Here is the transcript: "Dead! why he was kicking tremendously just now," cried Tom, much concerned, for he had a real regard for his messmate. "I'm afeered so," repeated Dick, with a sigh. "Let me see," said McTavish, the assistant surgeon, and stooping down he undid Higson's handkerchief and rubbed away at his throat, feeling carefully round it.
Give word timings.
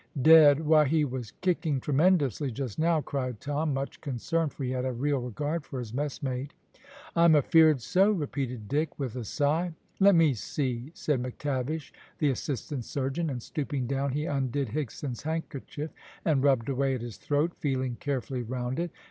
"Dead! 0.19 0.65
why 0.65 0.83
he 0.85 1.05
was 1.05 1.29
kicking 1.41 1.79
tremendously 1.79 2.49
just 2.49 2.79
now," 2.79 3.01
cried 3.01 3.39
Tom, 3.39 3.71
much 3.71 4.01
concerned, 4.01 4.51
for 4.51 4.63
he 4.63 4.71
had 4.71 4.83
a 4.83 4.91
real 4.91 5.19
regard 5.19 5.63
for 5.63 5.77
his 5.77 5.93
messmate. 5.93 6.55
"I'm 7.15 7.35
afeered 7.35 7.81
so," 7.83 8.09
repeated 8.09 8.67
Dick, 8.67 8.97
with 8.97 9.15
a 9.15 9.23
sigh. 9.23 9.75
"Let 9.99 10.15
me 10.15 10.33
see," 10.33 10.89
said 10.95 11.21
McTavish, 11.21 11.91
the 12.17 12.31
assistant 12.31 12.83
surgeon, 12.83 13.29
and 13.29 13.43
stooping 13.43 13.85
down 13.85 14.13
he 14.13 14.25
undid 14.25 14.69
Higson's 14.69 15.21
handkerchief 15.21 15.91
and 16.25 16.41
rubbed 16.41 16.67
away 16.69 16.95
at 16.95 17.01
his 17.01 17.17
throat, 17.17 17.53
feeling 17.59 17.95
carefully 17.97 18.41
round 18.41 18.79
it. 18.79 18.89